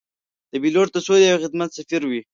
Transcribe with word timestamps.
پیلوټ 0.61 0.87
د 0.93 0.97
سولې 1.05 1.27
او 1.33 1.41
خدمت 1.43 1.69
سفیر 1.77 2.01
وي. 2.07 2.21